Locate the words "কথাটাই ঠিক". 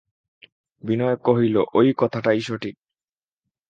1.97-2.75